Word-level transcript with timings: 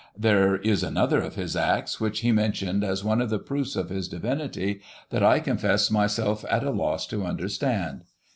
There 0.17 0.55
is 0.57 0.81
another 0.81 1.21
of 1.21 1.35
his 1.35 1.55
acts, 1.55 2.01
which 2.01 2.21
he 2.21 2.31
mentioned 2.31 2.83
as 2.83 3.03
one 3.03 3.21
of 3.21 3.29
the 3.29 3.37
proofs 3.37 3.75
of 3.75 3.91
his 3.91 4.07
Divinity, 4.07 4.81
that 5.11 5.21
I 5.21 5.39
confess 5.39 5.91
myself 5.91 6.43
at 6.49 6.63
a 6.63 6.71
loss 6.71 7.05
to 7.05 7.19
tmderstand. 7.19 8.01